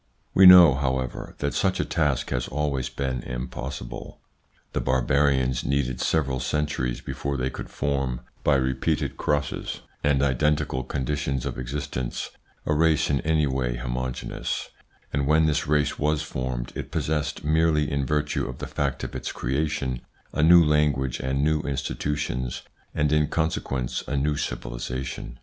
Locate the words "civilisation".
24.35-25.37